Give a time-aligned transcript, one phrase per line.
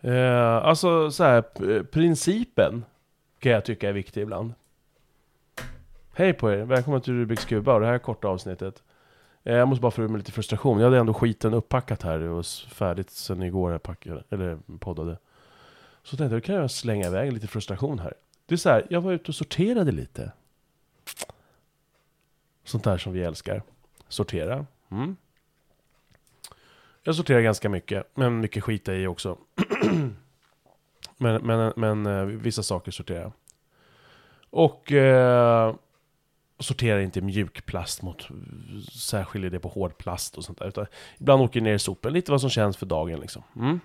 [0.00, 1.42] Eh, alltså så här,
[1.82, 2.84] principen
[3.38, 4.52] kan jag tycka är viktig ibland.
[6.14, 8.82] Hej på er, välkomna till Rubiks kuba och det här korta avsnittet.
[9.44, 10.78] Eh, jag måste bara få ur mig lite frustration.
[10.78, 15.18] Jag hade ändå skiten uppackat här och färdigt sen igår jag packade, eller poddade.
[16.02, 18.14] Så tänkte jag, då kan jag slänga iväg lite frustration här.
[18.46, 20.32] Det är så här, jag var ute och sorterade lite.
[22.64, 23.62] Sånt där som vi älskar.
[24.08, 24.66] Sortera.
[24.90, 25.16] Mm.
[27.02, 29.38] Jag sorterar ganska mycket, men mycket skit i också.
[31.16, 33.32] men, men, men eh, vissa saker sorterar jag.
[34.50, 35.74] Och eh,
[36.58, 38.28] sorterar inte mjukplast mot,
[38.92, 40.68] särskiljer det på hårdplast och sånt där.
[40.68, 40.86] Utan
[41.18, 43.42] ibland åker jag ner i sopen, lite vad som känns för dagen liksom.
[43.56, 43.80] Mm.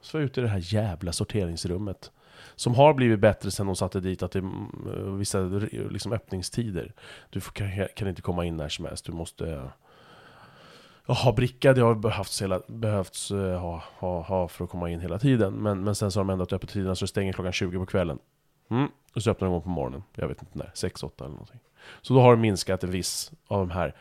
[0.00, 2.10] Så var jag ute i det här jävla sorteringsrummet.
[2.56, 5.40] Som har blivit bättre sen de satte dit att det är mm, vissa
[5.90, 6.92] liksom, öppningstider.
[7.30, 9.70] Du får, kan, kan inte komma in när som helst, du måste
[11.10, 14.90] Jaha, ha bricka, det har behövts, hela, behövts eh, ha, ha, ha för att komma
[14.90, 15.54] in hela tiden.
[15.54, 18.18] Men, men sen så har de ändrat öppettiderna så det stänger klockan 20 på kvällen.
[18.70, 18.88] Mm.
[19.14, 20.02] Och så öppnar de gång på morgonen.
[20.16, 21.60] Jag vet inte när, 6-8 eller någonting.
[22.02, 23.94] Så då har de minskat en viss av de här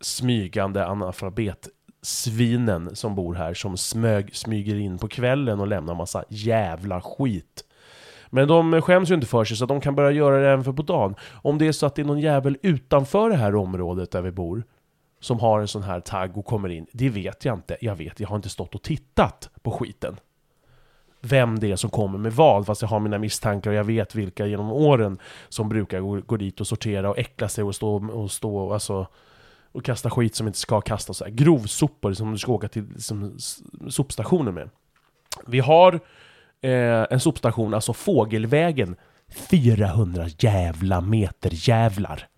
[0.00, 3.54] smygande analfabetsvinen som bor här.
[3.54, 7.64] Som smög, smyger in på kvällen och lämnar massa jävla skit.
[8.30, 10.72] Men de skäms ju inte för sig så de kan börja göra det även för
[10.72, 11.14] på dagen.
[11.32, 14.30] Om det är så att det är någon jävel utanför det här området där vi
[14.30, 14.64] bor
[15.22, 16.86] som har en sån här tagg och kommer in.
[16.92, 17.76] Det vet jag inte.
[17.80, 20.16] Jag vet, jag har inte stått och tittat på skiten.
[21.20, 24.14] Vem det är som kommer med vad, fast jag har mina misstankar och jag vet
[24.14, 28.10] vilka genom åren som brukar gå, gå dit och sortera och äckla sig och stå
[28.10, 29.06] och stå alltså
[29.72, 31.16] och kasta skit som inte ska kastas.
[31.16, 31.30] Så här.
[31.30, 33.38] Grovsopor som du ska åka till liksom,
[33.88, 34.70] sopstationen med.
[35.46, 35.94] Vi har
[36.60, 38.96] eh, en sopstation, alltså Fågelvägen,
[39.28, 42.28] 400 jävla meter jävlar.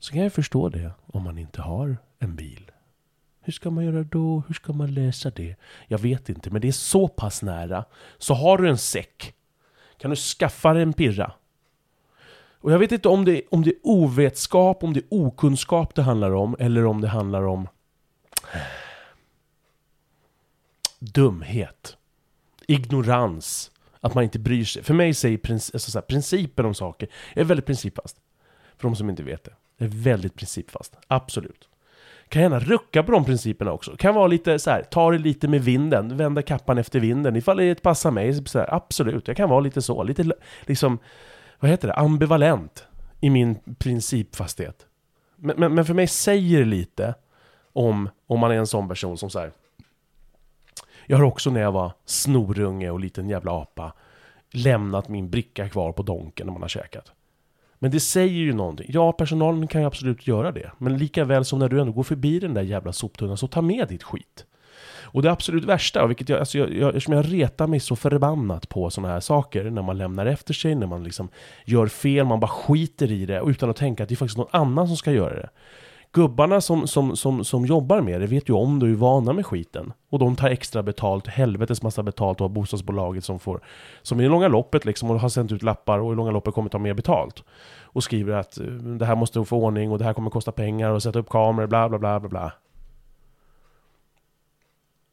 [0.00, 2.70] Så kan jag förstå det om man inte har en bil.
[3.40, 4.42] Hur ska man göra då?
[4.46, 5.56] Hur ska man lösa det?
[5.86, 7.84] Jag vet inte, men det är så pass nära.
[8.18, 9.34] Så har du en säck,
[9.96, 11.32] kan du skaffa dig en pirra.
[12.62, 16.02] Och jag vet inte om det, om det är ovetskap, om det är okunskap det
[16.02, 17.68] handlar om, eller om det handlar om
[20.98, 21.96] dumhet,
[22.66, 23.70] ignorans,
[24.00, 24.82] att man inte bryr sig.
[24.82, 28.16] För mig säger princi- alltså så här, principen om saker, jag är väldigt principfast.
[28.76, 29.54] För de som inte vet det.
[29.80, 30.96] Det är väldigt principfast.
[31.06, 31.68] Absolut.
[32.28, 33.96] Kan gärna rucka på de principerna också.
[33.96, 37.36] Kan vara lite så här, ta det lite med vinden, vända kappan efter vinden.
[37.36, 39.28] Ifall det passar mig, så här, absolut.
[39.28, 40.32] Jag kan vara lite så, lite
[40.66, 40.98] liksom,
[41.60, 42.86] vad heter det, ambivalent
[43.20, 44.86] i min principfasthet.
[45.36, 47.14] Men, men, men för mig säger det lite
[47.72, 49.52] om, om man är en sån person som så här.
[51.06, 53.92] Jag har också när jag var snorunge och liten jävla apa
[54.50, 57.12] lämnat min bricka kvar på donken när man har käkat.
[57.82, 58.86] Men det säger ju någonting.
[58.88, 60.70] Ja, personalen kan ju absolut göra det.
[60.78, 63.62] Men lika väl som när du ändå går förbi den där jävla soptunnan, så ta
[63.62, 64.46] med ditt skit.
[65.12, 68.68] Och det absolut värsta, vilket jag, alltså jag, jag, eftersom jag retar mig så förbannat
[68.68, 71.28] på sådana här saker, när man lämnar efter sig, när man liksom
[71.64, 74.48] gör fel, man bara skiter i det, utan att tänka att det är faktiskt någon
[74.50, 75.48] annan som ska göra det.
[76.12, 79.32] Gubbarna som, som, som, som jobbar med det vet ju om det och är vana
[79.32, 79.92] med skiten.
[80.10, 83.60] Och de tar extra betalt, helvetes massa betalt och har bostadsbolaget som får,
[84.02, 86.54] som i det långa loppet liksom, och har sänt ut lappar och i långa loppet
[86.54, 87.44] kommer ta mer betalt.
[87.82, 90.90] Och skriver att eh, det här måste få ordning och det här kommer kosta pengar
[90.90, 92.52] och sätta upp kameror, bla bla bla bla bla.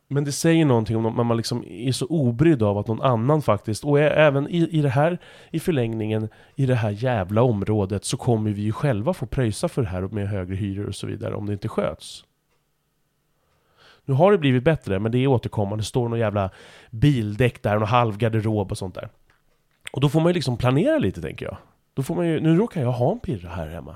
[0.08, 3.42] Men det säger någonting om när man liksom är så obrydd av att någon annan
[3.42, 5.18] faktiskt, och även i, i det här,
[5.52, 9.82] i förlängningen, i det här jävla området så kommer vi ju själva få pröjsa för
[9.82, 12.24] det här med högre hyror och så vidare om det inte sköts.
[14.06, 15.82] Nu har det blivit bättre, men det är återkommande.
[15.82, 16.50] Det står någon jävla
[16.92, 19.10] bildäck där, någon halv garderob och sånt där.
[19.92, 21.58] Och då får man ju liksom planera lite, tänker jag.
[21.94, 23.96] Då får man ju, nu råkar jag ha en pirra här hemma.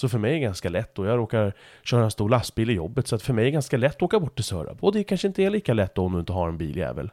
[0.00, 1.52] Så för mig är det ganska lätt och jag råkar
[1.82, 4.02] köra en stor lastbil i jobbet så att för mig är det ganska lätt att
[4.02, 4.78] åka bort till Sörab.
[4.84, 7.10] Och det kanske inte är lika lätt då om du inte har en biljävel.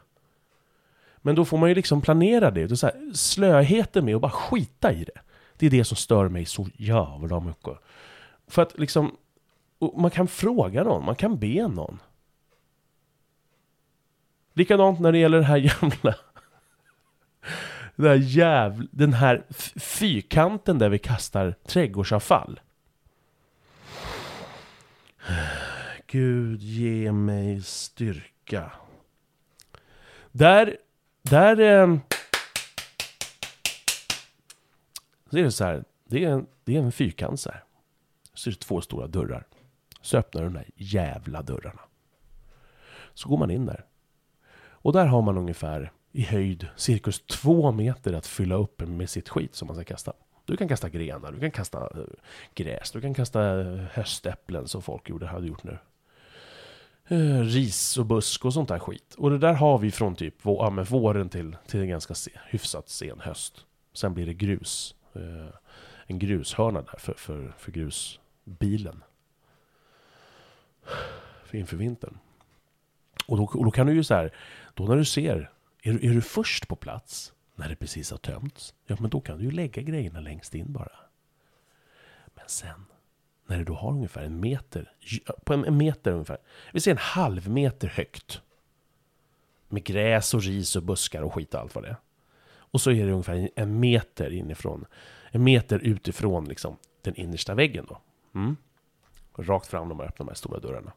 [1.17, 2.67] Men då får man ju liksom planera det.
[2.67, 5.19] det så här, slöheten med att bara skita i det.
[5.57, 7.73] Det är det som stör mig så jävla mycket.
[8.47, 9.15] För att liksom,
[9.95, 11.99] man kan fråga någon, man kan be någon.
[14.53, 16.15] Likadant när det gäller det här jävla...
[17.95, 19.43] Den här jävla, den här
[19.79, 22.59] fyrkanten där vi kastar trädgårdsavfall.
[26.07, 28.71] Gud ge mig styrka.
[30.31, 30.77] Där,
[31.21, 31.59] där...
[31.59, 31.97] Eh,
[35.29, 37.63] så är det så här, det är en, det är en fyrkant så här.
[38.33, 39.47] Så är det två stora dörrar.
[40.01, 41.81] Så öppnar de där jävla dörrarna.
[43.13, 43.85] Så går man in där.
[44.59, 49.29] Och där har man ungefär i höjd cirkus två meter att fylla upp med sitt
[49.29, 50.13] skit som man ska kasta.
[50.45, 52.03] Du kan kasta grenar, du kan kasta eh,
[52.55, 55.77] gräs, du kan kasta eh, höstäpplen som folk gjorde, hade gjort nu
[57.07, 59.15] eh, ris och busk och sånt där skit.
[59.17, 62.13] Och det där har vi från typ vå, ja, men våren till, till en ganska
[62.13, 63.65] se, hyfsat sen höst.
[63.93, 64.95] Sen blir det grus.
[65.13, 65.55] Eh,
[66.07, 69.03] en grushörna där för, för, för grusbilen.
[71.45, 72.17] För inför vintern.
[73.27, 74.33] Och då, och då kan du ju så här,
[74.73, 75.51] då när du ser,
[75.83, 78.73] är, är du först på plats när det precis har tömts?
[78.85, 80.91] Ja, men då kan du ju lägga grejerna längst in bara.
[82.35, 82.85] Men sen,
[83.47, 84.91] när det då har ungefär en meter,
[85.45, 86.37] på en, en meter ungefär,
[86.73, 88.41] vi säger en halv meter högt.
[89.69, 91.95] Med gräs och ris och buskar och skit och allt vad det är.
[92.49, 94.85] Och så är det ungefär en meter inifrån,
[95.31, 98.01] en meter utifrån liksom den innersta väggen då.
[98.35, 98.55] Mm.
[99.37, 100.93] Rakt fram när man öppnar de här stora dörrarna.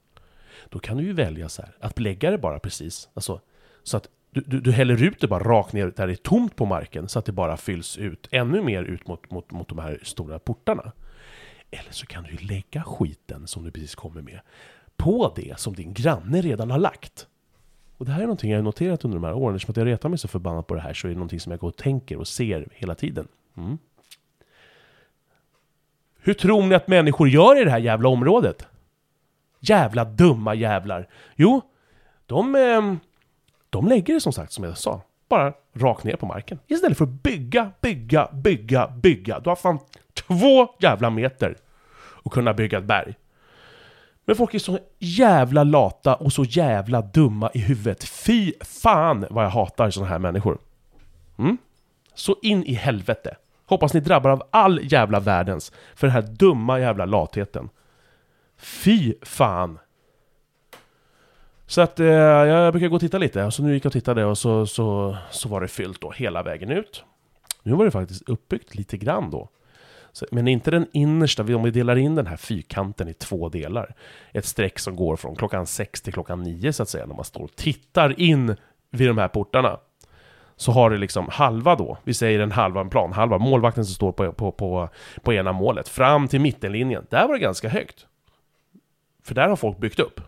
[0.69, 3.41] Då kan du ju välja så här, att lägga det bara precis, alltså,
[3.83, 6.57] så att du, du, du häller ut det bara rakt ner där det är tomt
[6.57, 9.79] på marken, så att det bara fylls ut ännu mer ut mot, mot, mot de
[9.79, 10.93] här stora portarna.
[11.71, 14.41] Eller så kan du ju lägga skiten som du precis kommer med
[14.97, 17.27] på det som din granne redan har lagt.
[17.97, 19.87] Och det här är någonting jag har noterat under de här åren, eftersom att jag
[19.87, 21.77] retar mig så förbannat på det här så är det någonting som jag går och
[21.77, 23.29] tänker och ser hela tiden.
[23.57, 23.79] Mm.
[26.23, 28.67] Hur tror ni att människor gör i det här jävla området?
[29.61, 31.09] Jävla dumma jävlar.
[31.37, 31.61] Jo,
[32.27, 32.99] de, ehm,
[33.71, 36.59] de lägger det som sagt, som jag sa, bara rakt ner på marken.
[36.67, 39.41] Istället för att bygga, bygga, bygga, bygga.
[39.41, 39.79] Du har fan
[40.31, 41.57] två jävla meter
[42.23, 43.15] Och kunna bygga ett berg.
[44.25, 48.05] Men folk är så jävla lata och så jävla dumma i huvudet.
[48.05, 50.59] Fy fan vad jag hatar sådana här människor.
[51.39, 51.59] Mm?
[52.15, 53.37] Så in i helvete.
[53.67, 57.69] Hoppas ni drabbar av all jävla världens för den här dumma jävla latheten.
[58.57, 59.79] Fy fan!
[61.67, 64.25] Så att eh, jag brukar gå och titta lite, så nu gick jag och tittade
[64.25, 67.05] och så, så, så var det fyllt då hela vägen ut.
[67.63, 69.49] Nu var det faktiskt uppbyggt lite grann då.
[70.13, 73.95] Så, men inte den innersta, om vi delar in den här fyrkanten i två delar.
[74.33, 77.25] Ett streck som går från klockan 6 till klockan 9 så att säga, när man
[77.25, 78.57] står och tittar in
[78.91, 79.81] vid de här portarna.
[80.57, 83.95] Så har du liksom halva då, vi säger en halva, en plan, halva målvakten som
[83.95, 84.89] står på, på, på,
[85.23, 87.07] på ena målet, fram till mittenlinjen.
[87.11, 88.07] Där var det ganska högt.
[89.23, 90.21] För där har folk byggt upp.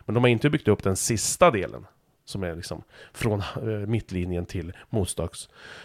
[0.00, 1.86] Men de har inte byggt upp den sista delen.
[2.24, 2.82] Som är liksom
[3.12, 4.72] från eh, mittlinjen till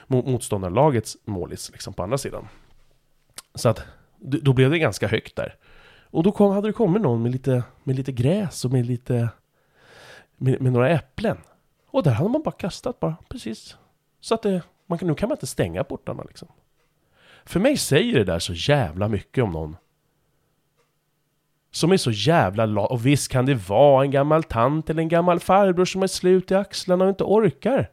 [0.08, 2.48] motståndarlagets målis, liksom på andra sidan.
[3.56, 3.84] Så att
[4.20, 5.56] då blev det ganska högt där.
[6.04, 9.30] Och då kom, hade det kommit någon med lite, med lite gräs och med lite...
[10.38, 11.38] Med, med några äpplen.
[11.88, 13.78] Och där hade man bara kastat bara, precis.
[14.20, 16.48] Så att det, man, nu kan man inte stänga portarna liksom.
[17.46, 19.78] För mig säger det där så jävla mycket om någon
[21.72, 22.92] som är så jävla lat.
[22.92, 26.52] Och visst kan det vara en gammal tant eller en gammal farbror som är slut
[26.52, 27.90] i axlarna och inte orkar.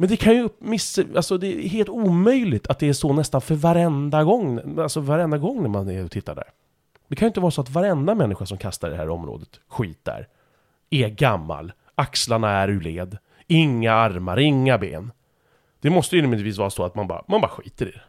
[0.00, 0.98] Men det kan ju miss...
[0.98, 5.38] alltså det är helt omöjligt att det är så nästan för varenda gång, alltså varenda
[5.38, 6.50] gång när man är och tittar där.
[7.08, 9.98] Det kan ju inte vara så att varenda människa som kastar det här området, skit
[10.02, 10.28] där,
[10.90, 15.12] är gammal, axlarna är ur led, inga armar, inga ben.
[15.80, 18.02] Det måste ju rimligtvis vara så att man bara, man bara skiter i det.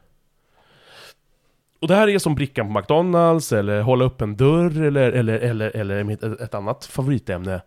[1.82, 5.40] Och det här är som brickan på McDonalds, eller hålla upp en dörr, eller, eller,
[5.40, 7.62] eller, eller ett annat favoritämne.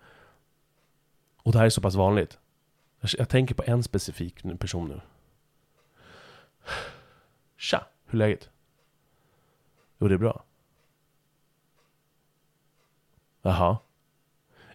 [1.43, 2.39] Och det här är så pass vanligt.
[3.19, 5.01] Jag tänker på en specifik person nu.
[7.57, 8.51] Tja, hur är läget?
[9.99, 10.45] Jo, det är bra.
[13.43, 13.79] Jaha.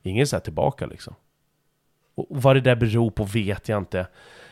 [0.02, 1.16] Ingen så tillbaka liksom.
[2.16, 4.00] Och vad det där beror på vet jag inte.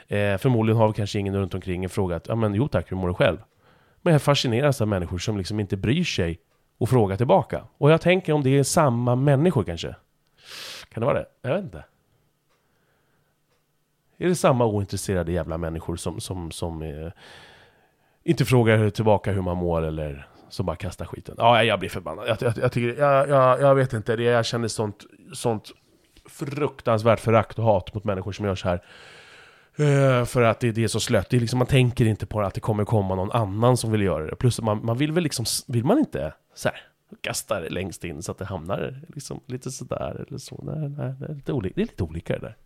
[0.07, 3.07] Eh, förmodligen har vi kanske ingen runt omkring frågat, ja men jo tack, hur mår
[3.07, 3.37] du själv?
[4.01, 6.39] Men jag fascineras av människor som liksom inte bryr sig
[6.77, 7.63] och frågar tillbaka.
[7.77, 9.95] Och jag tänker om det är samma människor kanske.
[10.89, 11.25] Kan det vara det?
[11.41, 11.83] Jag vet inte.
[14.17, 17.11] Är det samma ointresserade jävla människor som, som, som eh,
[18.23, 21.35] inte frågar tillbaka hur man mår eller som bara kastar skiten?
[21.37, 22.27] Ja, jag blir förbannad.
[22.27, 25.71] Jag, jag, jag, tycker, jag, jag, jag vet inte, det, jag känner sånt, sånt
[26.29, 28.81] fruktansvärt förakt och hat mot människor som gör så här.
[29.79, 31.29] Uh, för att det, det, är så slött.
[31.29, 34.01] Det är liksom, man tänker inte på att det kommer komma någon annan som vill
[34.01, 34.35] göra det.
[34.35, 36.77] Plus man, man vill väl liksom, vill man inte så här,
[37.21, 40.63] kasta det längst in så att det hamnar liksom lite sådär eller så.
[40.63, 42.57] Nej, nej, det, är lite olika, det är lite olika det där.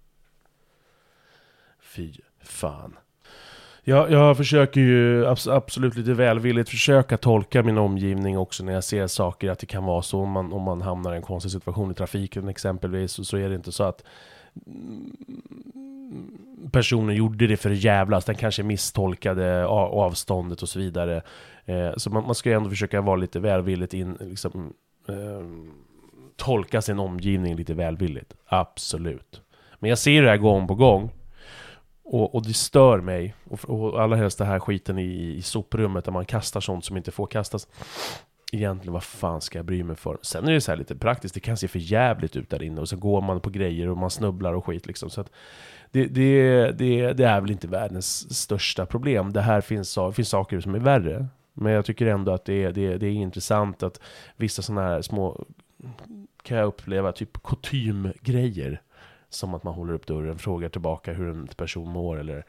[1.96, 2.98] Fy fan.
[3.84, 9.08] Jag, jag försöker ju absolut lite välvilligt försöka tolka min omgivning också när jag ser
[9.08, 11.92] saker, att det kan vara så om man, om man hamnar i en konstig situation
[11.92, 14.04] i trafiken exempelvis, så, så är det inte så att
[16.72, 21.22] personen gjorde det för jävlas, den kanske misstolkade avståndet och så vidare.
[21.66, 24.74] Eh, så man, man ska ju ändå försöka vara lite välvilligt in, liksom,
[25.08, 25.16] eh,
[26.36, 28.34] tolka sin omgivning lite välvilligt.
[28.46, 29.42] Absolut.
[29.80, 31.12] Men jag ser det här gång på gång.
[32.14, 33.34] Och, och det stör mig.
[33.50, 36.98] Och, och allra helst det här skiten i, i soprummet där man kastar sånt som
[36.98, 37.68] inte får kastas.
[38.52, 40.18] egentligen vad fan ska jag bry mig för?
[40.22, 42.82] Sen är det så här lite praktiskt, det kan se för jävligt ut där inne
[42.82, 45.10] och så går man på grejer och man snubblar och skit liksom.
[45.10, 45.32] Så att
[45.92, 49.34] det, det, det, det är väl inte världens största problem.
[49.34, 51.28] Det här finns, finns saker som är värre.
[51.54, 54.00] Men jag tycker ändå att det, det, det är intressant att
[54.36, 55.46] vissa sådana här små,
[56.44, 58.82] kan jag uppleva, typ kutymgrejer.
[59.32, 62.46] Som att man håller upp dörren, frågar tillbaka hur en person mår eller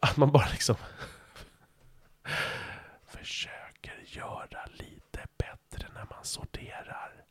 [0.00, 0.76] att man bara liksom
[3.06, 7.24] försöker göra lite bättre när man sorterar.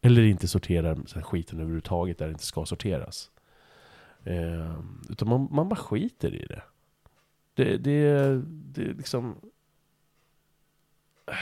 [0.00, 3.30] Eller inte sorterar sen skiten överhuvudtaget där det inte ska sorteras.
[4.24, 6.62] Eh, utan man, man bara skiter i det.
[7.54, 8.02] Det, det,
[8.46, 9.40] det är liksom...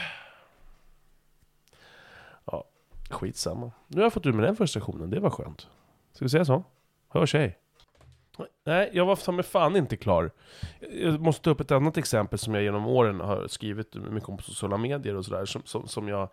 [2.45, 2.65] Ja,
[3.11, 3.73] skitsamma.
[3.87, 5.69] Nu har jag fått ur med den frustrationen, det var skönt.
[6.19, 6.65] Ska vi säga så?
[7.09, 7.59] Hörs ej.
[8.65, 10.31] Nej, jag var som med fan inte klar.
[11.03, 14.37] Jag måste ta upp ett annat exempel som jag genom åren har skrivit mycket om
[14.37, 16.29] på sociala medier och sådär, som, som, som jag...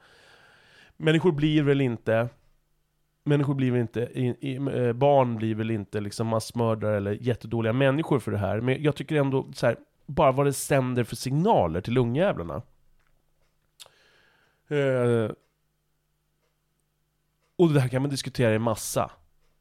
[0.98, 2.30] Människor blir väl inte...
[3.24, 4.01] Människor blir väl inte...
[4.01, 8.62] I, i, eh, barn blir väl inte liksom massmördare eller jättedåliga människor för det här,
[8.62, 12.62] men jag tycker ändå så här, bara vad det sänder för signaler till ungjävlarna.
[14.68, 15.32] Eh,
[17.56, 19.12] och det här kan man diskutera i massa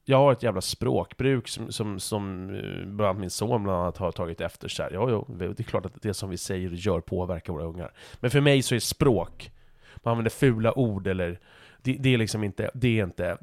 [0.05, 3.97] jag har ett jävla språkbruk som, som, som eh, bland annat min son bland annat
[3.97, 4.91] har tagit efter sig.
[4.93, 7.93] Ja, ja, det är klart att det som vi säger och gör påverkar våra ungar.
[8.15, 9.51] Men för mig så är språk,
[9.97, 11.41] man använder fula ord eller,
[11.83, 13.39] det, det är liksom inte, det är inte,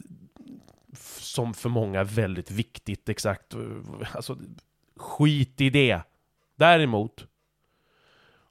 [1.20, 3.60] som för många väldigt viktigt exakt, eh,
[4.14, 4.38] alltså
[4.98, 6.02] skit i det.
[6.56, 7.28] Däremot,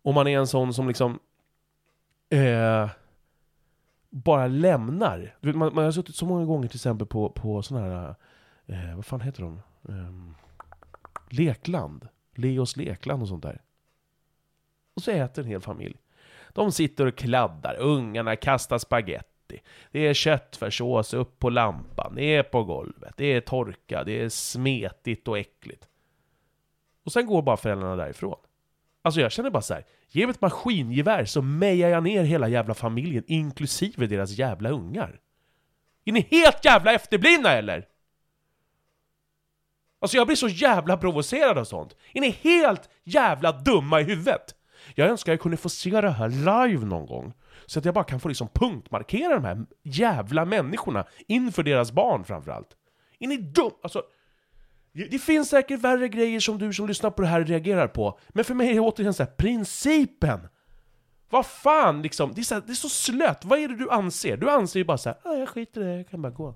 [0.03, 1.19] om man är en sån som liksom,
[2.31, 2.89] eh,
[4.11, 5.37] bara lämnar.
[5.41, 8.15] Vet, man, man har suttit så många gånger till exempel på, på sådana här,
[8.67, 9.63] eh, vad fan heter de?
[9.89, 10.13] Eh,
[11.31, 12.09] lekland.
[12.35, 13.63] Leos lekland och sånt där.
[14.95, 15.97] Och så äter en hel familj.
[16.53, 19.61] De sitter och kladdar, ungarna kastar spaghetti.
[19.91, 24.29] Det är köttfärssås upp på lampan, det är på golvet, det är torka, det är
[24.29, 25.89] smetigt och äckligt.
[27.05, 28.37] Och sen går bara föräldrarna därifrån.
[29.03, 32.49] Alltså jag känner bara så här, ge mig ett maskingevär så mejar jag ner hela
[32.49, 35.21] jävla familjen, inklusive deras jävla ungar.
[36.05, 37.87] Är ni helt jävla efterblivna eller?
[40.01, 41.97] Alltså jag blir så jävla provocerad av sånt.
[42.13, 44.55] Är ni helt jävla dumma i huvudet?
[44.95, 47.33] Jag önskar jag kunde få se det här live någon gång.
[47.67, 52.25] Så att jag bara kan få liksom punktmarkera de här jävla människorna inför deras barn
[52.25, 52.77] framförallt.
[53.19, 53.71] Är ni dumma?
[53.83, 54.03] Alltså,
[54.93, 58.45] det finns säkert värre grejer som du som lyssnar på det här reagerar på, men
[58.45, 60.41] för mig är det återigen så här, principen!
[61.31, 63.91] Vad fan liksom, det är, så här, det är så slött, vad är det du
[63.91, 64.37] anser?
[64.37, 66.55] Du anser ju bara såhär, ah, jag skiter i det, jag kan bara gå.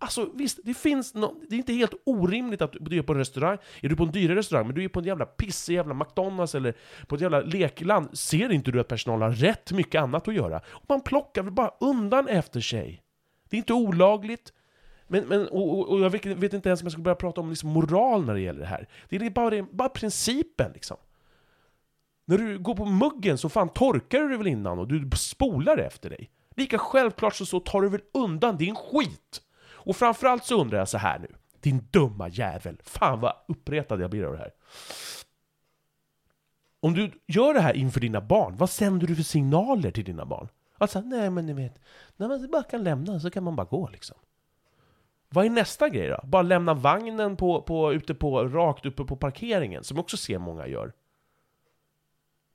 [0.00, 3.18] Alltså visst, det finns no det är inte helt orimligt att du är på en
[3.18, 5.94] restaurang, är du på en dyrare restaurang, men du är på en jävla pissig jävla
[5.94, 6.74] McDonalds eller
[7.06, 10.60] på ett jävla lekland, ser inte du att personalen har rätt mycket annat att göra?
[10.68, 13.02] Och man plockar väl bara undan efter sig.
[13.48, 14.52] Det är inte olagligt,
[15.08, 17.50] men, men, och, och jag vet, vet, inte ens om jag skulle börja prata om
[17.50, 18.88] liksom moral när det gäller det här.
[19.08, 20.96] Det är bara, bara principen liksom.
[22.24, 25.78] När du går på muggen så fan torkar du dig väl innan och du spolar
[25.78, 26.30] efter dig.
[26.56, 29.42] Lika självklart så, så tar du väl undan din skit.
[29.70, 31.28] Och framförallt så undrar jag så här nu.
[31.60, 32.80] Din dumma jävel.
[32.82, 34.50] Fan vad uppretad jag blir av det här.
[36.80, 40.24] Om du gör det här inför dina barn, vad sänder du för signaler till dina
[40.24, 40.48] barn?
[40.78, 41.78] Alltså, nej men ni vet,
[42.16, 44.16] när man bara kan lämna så kan man bara gå liksom.
[45.28, 46.20] Vad är nästa grej då?
[46.24, 50.38] Bara lämna vagnen på, på, ute på, rakt uppe på parkeringen, som jag också ser
[50.38, 50.92] många gör.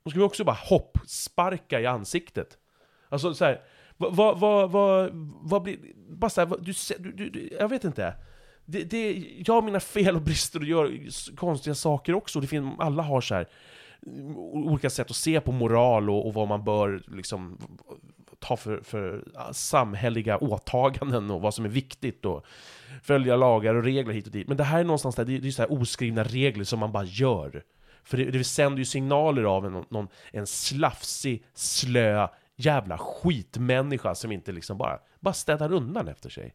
[0.04, 2.58] Då ska vi också bara hoppsparka i ansiktet.
[3.08, 3.62] Alltså så här,
[3.96, 5.10] vad, vad, vad, vad,
[5.42, 5.78] vad blir...
[6.08, 8.14] Bara så här, du, du, du, jag vet inte.
[8.64, 9.12] Det, det,
[9.46, 10.98] jag har mina fel och brister och gör
[11.36, 12.40] konstiga saker också.
[12.40, 13.48] Det finns, alla har så här
[14.06, 17.58] mm, olika sätt att se på moral och, och vad man bör liksom
[18.44, 22.44] ta för, för samhälleliga åtaganden och vad som är viktigt och
[23.02, 24.48] följa lagar och regler hit och dit.
[24.48, 26.78] Men det här är någonstans där, det är, det är så här oskrivna regler som
[26.78, 27.64] man bara gör.
[28.04, 34.32] För det, det sänder ju signaler av en, någon, en slafsig, slö, jävla skitmänniska som
[34.32, 36.54] inte liksom bara, bara städar undan efter sig.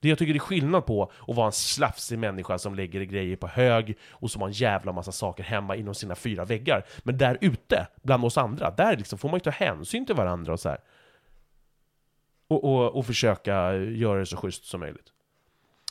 [0.00, 3.36] Det jag tycker det är skillnad på att vara en slafsig människa som lägger grejer
[3.36, 6.84] på hög och som har en jävla massa saker hemma inom sina fyra väggar.
[7.02, 10.52] Men där ute, bland oss andra, där liksom får man ju ta hänsyn till varandra
[10.52, 10.78] och så här.
[12.48, 15.12] Och, och, och försöka göra det så schysst som möjligt.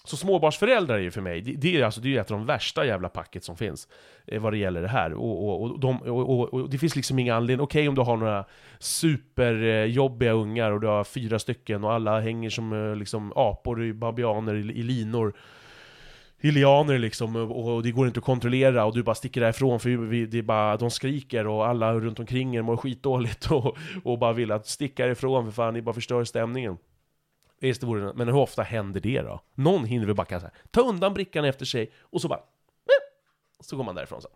[0.08, 2.46] Så småbarnsföräldrar är ju för mig, det, det är alltså det är ett av de
[2.46, 3.88] värsta jävla packet som finns
[4.28, 5.14] eh, vad det gäller det här.
[5.14, 8.02] Och, och, och, de, och, och det finns liksom ingen anledning, okej okay, om du
[8.02, 8.46] har några
[8.80, 14.56] superjobbiga ungar och du har fyra stycken och alla hänger som eh, liksom apor, babianer
[14.56, 15.34] i, i linor.
[16.42, 19.90] Ilianer liksom, och, och det går inte att kontrollera och du bara sticker därifrån för
[19.90, 24.20] vi, det är bara, de skriker och alla runt omkring er mår skitdåligt och, och
[24.20, 26.78] bara vill att sticka ifrån för fan, ni bara förstör stämningen.
[27.60, 29.42] Visst, det vore Men hur ofta händer det då?
[29.56, 32.40] Någon hinner väl bara här, ta undan brickan efter sig och så bara...
[32.40, 33.04] Eh,
[33.60, 34.30] så går man därifrån så.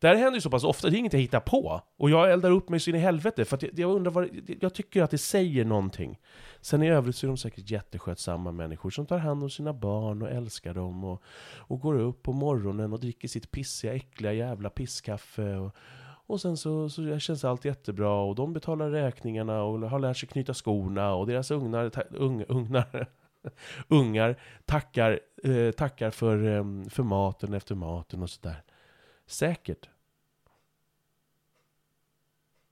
[0.00, 1.82] Det här händer ju så pass ofta, det är inget jag hittar på.
[1.96, 4.28] Och jag eldar upp mig så in i helvete, för att jag, jag undrar vad
[4.60, 6.18] Jag tycker att det säger någonting.
[6.60, 10.22] Sen i övrigt så är de säkert jätteskötsamma människor som tar hand om sina barn
[10.22, 11.22] och älskar dem och,
[11.56, 15.76] och går upp på morgonen och dricker sitt pissiga, äckliga jävla pisskaffe och,
[16.28, 20.28] och sen så, så känns allt jättebra och de betalar räkningarna och har lärt sig
[20.28, 23.10] knyta skorna och deras ugnar, ta, un, ugnar,
[23.88, 28.62] ungar tackar, eh, tackar för, eh, för maten efter maten och sådär.
[29.26, 29.88] Säkert.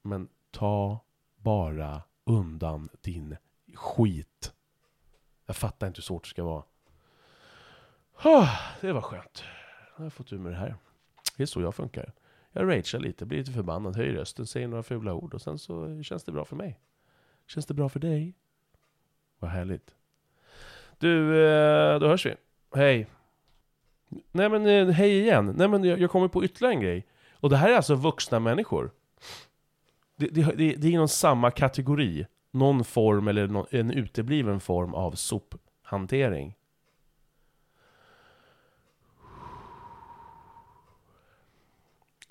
[0.02, 1.04] Men ta
[1.36, 3.36] bara undan din
[3.74, 4.52] skit.
[5.46, 6.64] Jag fattar inte hur svårt det ska vara.
[8.24, 9.44] Oh, det var skönt.
[9.96, 10.76] Jag har fått ur mig det här.
[11.36, 12.12] Det är så jag funkar.
[12.58, 16.02] Jag ragear lite, blir lite förbannad, höjer rösten, säger några fula ord och sen så
[16.02, 16.78] känns det bra för mig.
[17.46, 18.34] Känns det bra för dig?
[19.38, 19.94] Vad härligt.
[20.98, 22.34] Du, eh, då hörs vi.
[22.74, 23.06] Hej.
[24.32, 25.54] Nej men eh, hej igen.
[25.56, 27.06] Nej men jag kommer på ytterligare en grej.
[27.32, 28.90] Och det här är alltså vuxna människor.
[30.16, 32.26] Det, det, det, det är inom samma kategori.
[32.50, 36.55] Någon form, eller en utebliven form av sophantering.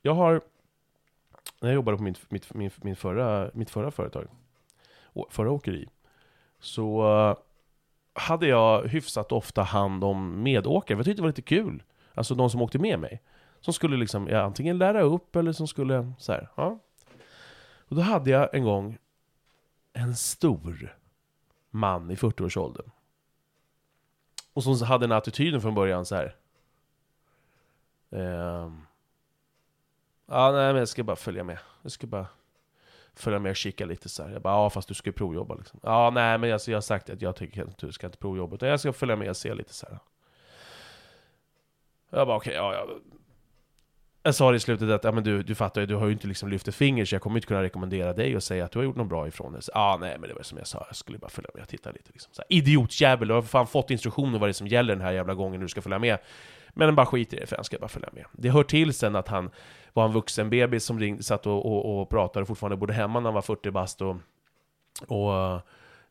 [0.05, 0.41] Jag har,
[1.61, 4.27] när jag jobbade på mitt, mitt, min, min förra, mitt förra företag,
[5.29, 5.89] förra åkeri,
[6.59, 7.37] så eh,
[8.13, 11.83] hade jag hyfsat ofta hand om medåkare, jag tyckte det var lite kul.
[12.13, 13.21] Alltså de som åkte med mig.
[13.59, 16.79] Som skulle liksom ja, antingen lära upp eller som skulle så här, ja.
[17.77, 18.97] Och då hade jag en gång
[19.93, 20.95] en stor
[21.69, 22.91] man i 40-årsåldern.
[24.53, 26.35] Och som hade den attityden från början så här.
[28.11, 28.84] Ehm,
[30.27, 31.57] Ja, nej men jag ska bara följa med.
[31.81, 32.27] Jag ska bara
[33.13, 34.31] följa med och kika lite så här.
[34.31, 35.79] Jag bara, ja fast du ska ju provjobba liksom.
[35.83, 38.55] Ja, nej men alltså, jag har sagt att jag tycker att du ska inte provjobba,
[38.55, 39.99] utan jag ska följa med och se lite så här.
[42.09, 42.95] Jag bara, okej, okay, ja, ja.
[44.23, 46.11] Jag sa det i slutet att, ja men du, du fattar ju, du har ju
[46.11, 48.71] inte liksom lyft ett finger så jag kommer inte kunna rekommendera dig och säga att
[48.71, 49.61] du har gjort något bra ifrån dig.
[49.73, 51.91] Ja, nej men det var som jag sa, jag skulle bara följa med och titta
[51.91, 52.33] lite liksom.
[52.33, 55.03] Så här, Idiotjävel, du har för fan fått instruktioner vad det är som gäller den
[55.03, 56.17] här jävla gången du ska följa med.
[56.73, 58.25] Men bara skit i det, för han ska bara följa med.
[58.31, 59.49] Det hör till sen att han
[59.95, 63.19] var en vuxen bebis som ring, satt och, och, och pratade och fortfarande bodde hemma
[63.19, 64.15] när han var 40 bast och,
[65.07, 65.61] och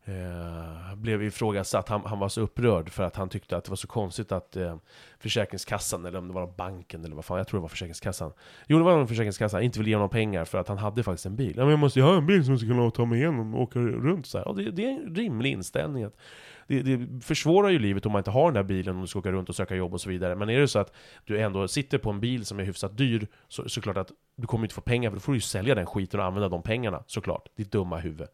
[0.06, 1.88] Eh, blev ifrågasatt.
[1.88, 4.56] Han, han var så upprörd för att han tyckte att det var så konstigt att
[4.56, 4.76] eh,
[5.18, 8.32] Försäkringskassan, eller om det var banken eller vad fan, jag tror det var Försäkringskassan.
[8.66, 11.26] Jo, det var någon Försäkringskassan, inte ville ge honom pengar för att han hade faktiskt
[11.26, 11.54] en bil.
[11.56, 13.54] Ja, men jag måste ju ha en bil som jag ska kunna ta mig igenom
[13.54, 14.48] och åka runt så här.
[14.48, 16.04] Och det, det är en rimlig inställning.
[16.04, 16.16] Att
[16.66, 19.18] det, det försvårar ju livet om man inte har den där bilen om du ska
[19.18, 20.36] åka runt och söka jobb och så vidare.
[20.36, 20.92] Men är det så att
[21.24, 24.64] du ändå sitter på en bil som är hyfsat dyr, så såklart att du kommer
[24.64, 27.02] inte få pengar, för då får du ju sälja den skiten och använda de pengarna,
[27.06, 27.48] såklart.
[27.56, 28.28] Ditt dumma huvud.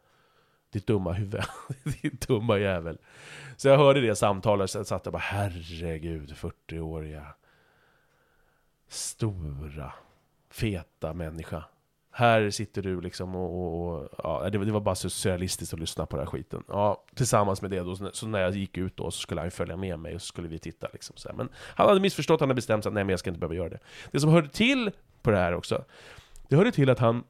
[0.71, 1.43] Ditt dumma huvud.
[2.03, 2.99] Ditt dumma jävel.
[3.57, 7.27] Så jag hörde det samtalet, så satt jag bara herregud, 40-åriga
[8.89, 9.93] stora,
[10.51, 11.65] feta människa.
[12.13, 15.81] Här sitter du liksom och, och, och ja, det, det, var bara så surrealistiskt att
[15.81, 16.63] lyssna på den här skiten.
[16.69, 19.77] Ja, tillsammans med det då, så när jag gick ut då så skulle han följa
[19.77, 21.37] med mig och så skulle vi titta liksom så här.
[21.37, 23.55] Men han hade missförstått, han hade bestämt sig att nej men jag ska inte behöva
[23.55, 23.79] göra det.
[24.11, 24.91] Det som hörde till
[25.23, 25.85] på det här också,
[26.49, 27.25] det hörde till att han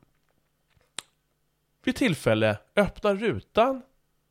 [1.84, 3.82] vid tillfälle öppnar rutan,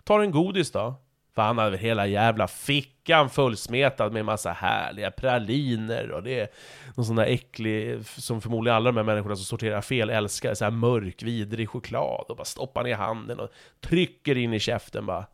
[0.03, 0.95] tar en godis då,
[1.35, 6.47] för han hade hela jävla fickan fullsmetad med massa härliga praliner och det är
[6.95, 10.63] någon sån där äcklig, som förmodligen alla de här människorna som sorterar fel älskar, så
[10.63, 15.25] här mörk, vidrig choklad och bara stoppar ner handen och trycker in i käften bara.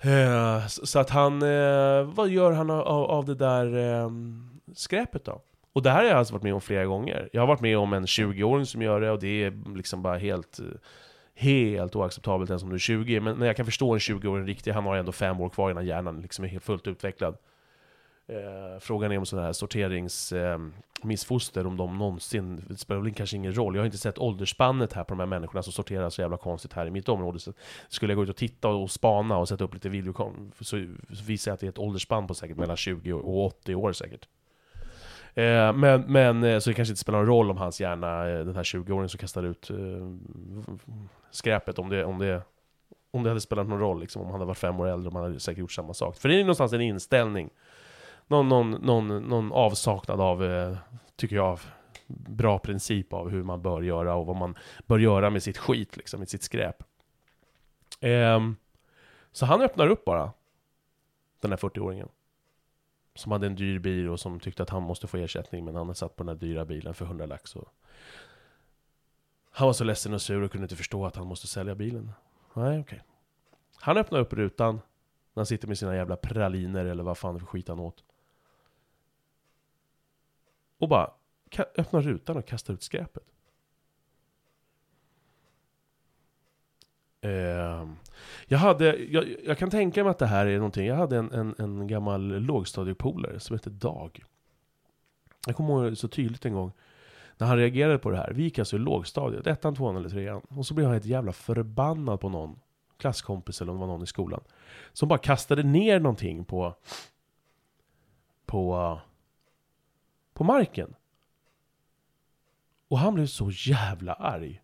[0.00, 5.42] Eh, så att han, eh, vad gör han av, det där ehm, skräpet då?
[5.76, 7.28] Och det här har jag alltså varit med om flera gånger.
[7.32, 10.18] Jag har varit med om en 20-åring som gör det och det är liksom bara
[10.18, 10.64] helt eh,
[11.34, 14.74] helt oacceptabelt ens om du är 20, men, men jag kan förstå en 20-åring riktigt,
[14.74, 17.36] han har ändå fem år kvar innan hjärnan liksom är helt fullt utvecklad.
[18.28, 23.36] Eh, frågan är om sådana här sorteringsmissfoster, eh, om de någonsin, det spelar väl kanske
[23.36, 26.20] ingen roll, jag har inte sett åldersspannet här på de här människorna som sorterar så
[26.20, 27.38] jävla konstigt här i mitt område.
[27.38, 27.52] Så
[27.88, 30.86] skulle jag gå ut och titta och spana och sätta upp lite videokam, så, så
[31.26, 34.28] visar jag att det är ett åldersspann på säkert mellan 20 och 80 år säkert.
[35.36, 38.44] Eh, men, men eh, så det kanske inte spelar någon roll om hans hjärna, eh,
[38.44, 39.76] den här 20-åringen som kastar ut eh,
[41.30, 42.42] skräpet, om det, om det
[43.10, 45.16] om det hade spelat någon roll, liksom, om han hade varit fem år äldre, om
[45.16, 46.16] han hade säkert gjort samma sak.
[46.16, 47.50] För det är någonstans en inställning.
[48.26, 50.76] Någon, någon, någon, någon avsaknad av,
[51.16, 51.58] tycker jag,
[52.06, 54.54] bra princip av hur man bör göra och vad man
[54.86, 56.82] bör göra med sitt skit, liksom, med sitt skräp.
[58.00, 58.40] Eh,
[59.32, 60.32] så han öppnar upp bara,
[61.40, 62.08] den här 40-åringen.
[63.16, 65.94] Som hade en dyr bil och som tyckte att han måste få ersättning men han
[65.94, 67.68] satt på den här dyra bilen för 100 lax och
[69.50, 72.12] Han var så ledsen och sur och kunde inte förstå att han måste sälja bilen.
[72.54, 72.80] Nej okej.
[72.80, 72.98] Okay.
[73.76, 74.80] Han öppnar upp rutan När
[75.40, 78.04] han sitter med sina jävla praliner eller vad fan för skit han åt.
[80.78, 81.10] Och bara
[81.76, 83.24] öppnar rutan och kastar ut skräpet.
[87.20, 87.88] Eh,
[88.46, 91.32] jag hade, jag, jag, kan tänka mig att det här är någonting, jag hade en,
[91.32, 94.24] en, en gammal lågstadiepolare som hette Dag.
[95.46, 96.72] Jag kommer ihåg så tydligt en gång
[97.38, 98.32] när han reagerade på det här.
[98.32, 100.42] Vi gick alltså i lågstadiet, ettan, tvåan eller trean.
[100.48, 102.60] Och så blev han helt jävla förbannad på någon
[102.98, 104.40] klasskompis eller om det var någon i skolan.
[104.92, 106.74] Som bara kastade ner någonting på,
[108.46, 108.98] på,
[110.34, 110.94] på marken.
[112.88, 114.62] Och han blev så jävla arg.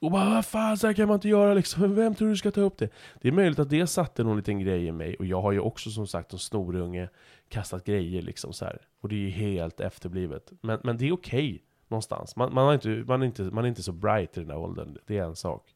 [0.00, 1.94] Och bara vad fan, så här kan man inte göra liksom.
[1.94, 2.88] Vem tror du ska ta upp det?
[3.20, 5.16] Det är möjligt att det satte någon liten grej i mig.
[5.16, 7.08] Och jag har ju också som sagt som snorunge
[7.48, 8.80] kastat grejer liksom så här.
[9.00, 10.52] Och det är ju helt efterblivet.
[10.60, 12.36] Men, men det är okej okay, någonstans.
[12.36, 14.58] Man, man, har inte, man, är inte, man är inte så bright i den här
[14.58, 14.98] åldern.
[15.06, 15.74] Det är en sak.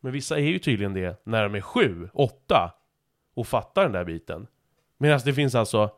[0.00, 2.74] Men vissa är ju tydligen det när de är sju, åtta
[3.34, 4.46] och fattar den där biten.
[4.98, 5.90] Medan det finns alltså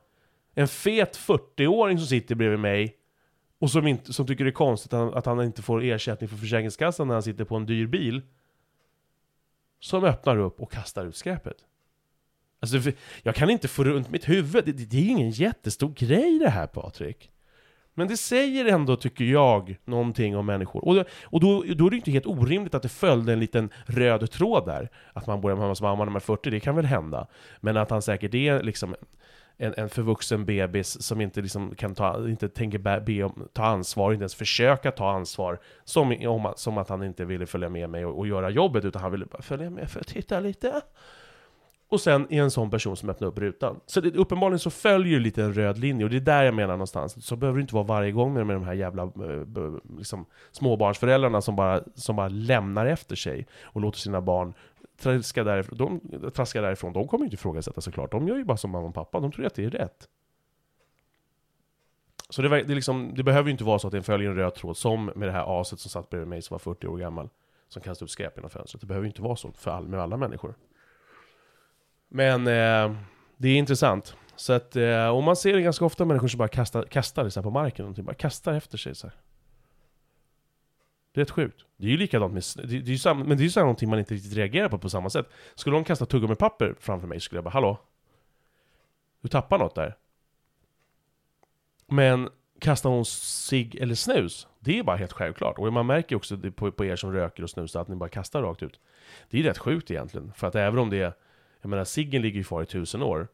[0.54, 2.99] en fet 40-åring som sitter bredvid mig
[3.60, 6.28] och som, inte, som tycker det är konstigt att han, att han inte får ersättning
[6.28, 8.22] från Försäkringskassan när han sitter på en dyr bil.
[9.80, 11.56] Som öppnar upp och kastar ut skräpet.
[12.60, 12.92] Alltså,
[13.22, 14.64] jag kan inte få runt mitt huvud.
[14.64, 17.30] Det, det är ingen jättestor grej det här Patrik.
[17.94, 20.84] Men det säger ändå, tycker jag, någonting om människor.
[20.84, 23.70] Och, då, och då, då är det inte helt orimligt att det följde en liten
[23.86, 24.90] röd tråd där.
[25.12, 27.26] Att man bor hemma hos mamma när man är 40, det kan väl hända.
[27.60, 28.94] Men att han säkert är liksom
[29.62, 34.12] en, en förvuxen bebis som inte liksom kan ta, inte tänker be om, ta ansvar,
[34.12, 35.58] inte ens försöka ta ansvar.
[35.84, 39.02] Som, om, som att han inte ville följa med mig och, och göra jobbet, utan
[39.02, 40.80] han ville bara följa med för att titta lite.
[41.88, 43.80] Och sen är en sån person som öppnar upp rutan.
[43.86, 46.72] Så det, uppenbarligen så följer lite en röd linje, och det är där jag menar
[46.72, 47.26] någonstans.
[47.26, 51.40] Så behöver det inte vara varje gång med, med de här jävla eh, liksom, småbarnsföräldrarna
[51.40, 54.54] som bara, som bara lämnar efter sig och låter sina barn
[55.00, 58.10] traskar därifrån, de traskar därifrån, de kommer ju inte ifrågasätta såklart.
[58.10, 60.08] De gör ju bara som mamma och pappa, de tror att det är rätt.
[62.28, 64.54] Så det, det, liksom, det behöver ju inte vara så att det följer en röd
[64.54, 67.28] tråd, som med det här aset som satt bredvid mig som var 40 år gammal.
[67.68, 68.80] Som kastade upp skräp genom fönstret.
[68.80, 70.54] Det behöver ju inte vara så för all, med alla människor.
[72.08, 72.96] Men eh,
[73.36, 74.16] det är intressant.
[74.36, 77.30] Så att, eh, och man ser det ganska ofta människor som bara kastar, kastar det
[77.30, 79.16] så på marken, och bara kastar efter sig så här.
[81.12, 81.64] Det är rätt sjukt.
[81.76, 82.42] Det är ju likadant med...
[82.68, 84.78] Det, det är samma, men det är ju så någonting man inte riktigt reagerar på
[84.78, 85.26] på samma sätt.
[85.54, 87.78] Skulle någon kasta tuggummipapper framför mig skulle jag bara Hallå?
[89.20, 89.96] Du tappar något där.
[91.86, 92.28] Men
[92.60, 95.58] kastar hon cigg eller snus, det är bara helt självklart.
[95.58, 98.08] Och man märker ju också på, på er som röker och snusar att ni bara
[98.08, 98.80] kastar rakt ut.
[99.30, 100.32] Det är rätt sjukt egentligen.
[100.32, 101.12] För att även om det är...
[101.60, 103.28] Jag menar, ciggen ligger ju kvar i tusen år.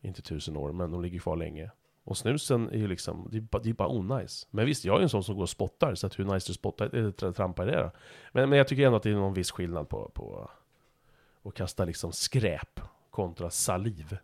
[0.00, 1.70] Inte tusen år, men de ligger kvar länge.
[2.04, 4.46] Och snusen är ju liksom, det är bara, det är bara onajs.
[4.50, 6.50] Men visst, jag är ju en sån som går och spottar, så att hur nice
[6.50, 7.90] du spottar, eh, eller trampar det då?
[8.32, 10.50] Men, men jag tycker ändå att det är någon viss skillnad på, på
[11.44, 14.16] att kasta liksom skräp kontra saliv.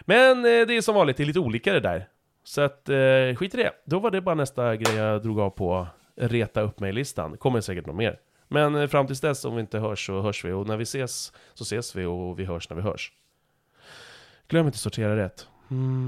[0.00, 2.08] Men eh, det är som vanligt, det är lite olika det där.
[2.44, 3.72] Så att, eh, skit i det.
[3.84, 7.36] Då var det bara nästa grej jag drog av på reta upp mig-listan.
[7.36, 8.20] Kommer säkert något mer.
[8.48, 10.52] Men eh, fram tills dess, om vi inte hörs så hörs vi.
[10.52, 13.12] Och när vi ses så ses vi och vi hörs när vi hörs.
[14.48, 15.48] Glöm inte att sortera rätt.
[15.72, 16.06] Mm-hmm.